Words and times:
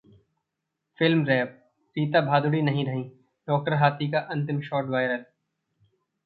Film 1.01 1.19
Wrap: 1.25 1.51
Rita 1.97 2.21
Bhaduri 2.21 2.61
नहीं 2.61 2.85
रहीं, 2.85 3.09
डॉ. 3.47 3.59
हाथी 3.77 4.11
का 4.11 4.19
अंतिम 4.19 4.61
शॉट 4.61 4.85
वायरल 4.85 5.25